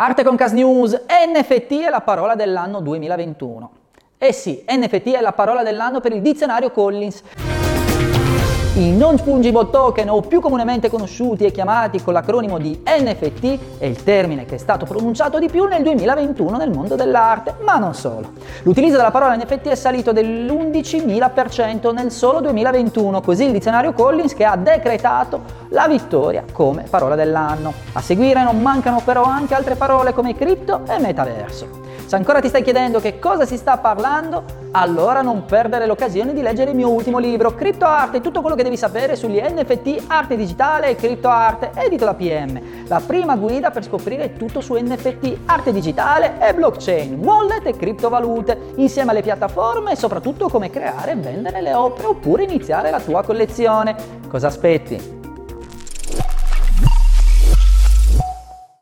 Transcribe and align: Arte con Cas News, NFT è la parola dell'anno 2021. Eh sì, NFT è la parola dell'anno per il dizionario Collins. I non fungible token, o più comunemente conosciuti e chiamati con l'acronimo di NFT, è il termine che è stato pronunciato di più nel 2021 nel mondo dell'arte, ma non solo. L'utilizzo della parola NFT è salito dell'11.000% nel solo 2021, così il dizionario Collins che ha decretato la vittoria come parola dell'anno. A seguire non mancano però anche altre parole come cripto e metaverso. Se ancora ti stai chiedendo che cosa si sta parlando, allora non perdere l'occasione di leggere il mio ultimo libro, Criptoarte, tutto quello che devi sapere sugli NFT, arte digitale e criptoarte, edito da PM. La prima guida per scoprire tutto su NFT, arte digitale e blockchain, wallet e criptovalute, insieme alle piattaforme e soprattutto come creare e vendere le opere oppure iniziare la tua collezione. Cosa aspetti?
Arte 0.00 0.22
con 0.22 0.36
Cas 0.36 0.52
News, 0.52 0.92
NFT 1.08 1.80
è 1.80 1.90
la 1.90 2.02
parola 2.02 2.36
dell'anno 2.36 2.80
2021. 2.80 3.70
Eh 4.16 4.32
sì, 4.32 4.64
NFT 4.64 5.14
è 5.14 5.20
la 5.20 5.32
parola 5.32 5.64
dell'anno 5.64 5.98
per 5.98 6.12
il 6.12 6.22
dizionario 6.22 6.70
Collins. 6.70 7.20
I 8.78 8.92
non 8.92 9.18
fungible 9.18 9.70
token, 9.70 10.08
o 10.08 10.20
più 10.20 10.40
comunemente 10.40 10.88
conosciuti 10.88 11.44
e 11.44 11.50
chiamati 11.50 12.00
con 12.00 12.12
l'acronimo 12.12 12.58
di 12.58 12.80
NFT, 12.86 13.78
è 13.78 13.86
il 13.86 14.04
termine 14.04 14.44
che 14.44 14.54
è 14.54 14.58
stato 14.58 14.84
pronunciato 14.84 15.40
di 15.40 15.48
più 15.48 15.64
nel 15.64 15.82
2021 15.82 16.56
nel 16.56 16.70
mondo 16.70 16.94
dell'arte, 16.94 17.56
ma 17.64 17.78
non 17.78 17.92
solo. 17.92 18.30
L'utilizzo 18.62 18.94
della 18.94 19.10
parola 19.10 19.34
NFT 19.34 19.66
è 19.66 19.74
salito 19.74 20.12
dell'11.000% 20.12 21.92
nel 21.92 22.12
solo 22.12 22.40
2021, 22.40 23.20
così 23.20 23.46
il 23.46 23.50
dizionario 23.50 23.92
Collins 23.92 24.34
che 24.34 24.44
ha 24.44 24.54
decretato 24.54 25.40
la 25.70 25.88
vittoria 25.88 26.44
come 26.52 26.84
parola 26.88 27.16
dell'anno. 27.16 27.72
A 27.94 28.00
seguire 28.00 28.44
non 28.44 28.62
mancano 28.62 29.00
però 29.04 29.24
anche 29.24 29.54
altre 29.54 29.74
parole 29.74 30.12
come 30.12 30.36
cripto 30.36 30.82
e 30.88 31.00
metaverso. 31.00 31.87
Se 32.08 32.16
ancora 32.16 32.40
ti 32.40 32.48
stai 32.48 32.62
chiedendo 32.62 33.00
che 33.00 33.18
cosa 33.18 33.44
si 33.44 33.58
sta 33.58 33.76
parlando, 33.76 34.42
allora 34.70 35.20
non 35.20 35.44
perdere 35.44 35.84
l'occasione 35.84 36.32
di 36.32 36.40
leggere 36.40 36.70
il 36.70 36.76
mio 36.76 36.88
ultimo 36.88 37.18
libro, 37.18 37.54
Criptoarte, 37.54 38.22
tutto 38.22 38.40
quello 38.40 38.56
che 38.56 38.62
devi 38.62 38.78
sapere 38.78 39.14
sugli 39.14 39.38
NFT, 39.38 40.04
arte 40.06 40.34
digitale 40.34 40.88
e 40.88 40.96
criptoarte, 40.96 41.72
edito 41.74 42.06
da 42.06 42.14
PM. 42.14 42.86
La 42.86 43.02
prima 43.06 43.36
guida 43.36 43.70
per 43.70 43.84
scoprire 43.84 44.32
tutto 44.38 44.62
su 44.62 44.72
NFT, 44.72 45.40
arte 45.44 45.70
digitale 45.70 46.36
e 46.40 46.54
blockchain, 46.54 47.18
wallet 47.22 47.66
e 47.66 47.76
criptovalute, 47.76 48.72
insieme 48.76 49.10
alle 49.10 49.20
piattaforme 49.20 49.92
e 49.92 49.96
soprattutto 49.96 50.48
come 50.48 50.70
creare 50.70 51.12
e 51.12 51.16
vendere 51.16 51.60
le 51.60 51.74
opere 51.74 52.06
oppure 52.06 52.44
iniziare 52.44 52.90
la 52.90 53.00
tua 53.00 53.22
collezione. 53.22 53.94
Cosa 54.30 54.46
aspetti? 54.46 55.17